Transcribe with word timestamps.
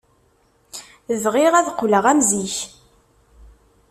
Bɣiɣ 1.23 1.53
ad 1.55 1.67
qqleɣ 1.73 2.05
am 2.11 2.19
zik. 2.29 2.55